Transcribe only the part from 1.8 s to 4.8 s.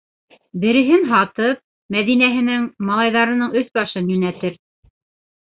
Мәҙинәһенең, малайҙарының өҫ-башын йүнәтер.